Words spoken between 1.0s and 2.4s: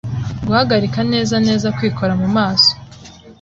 neza neza kwikora mu